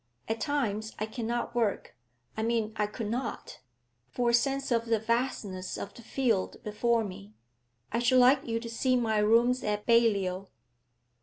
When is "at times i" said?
0.27-1.05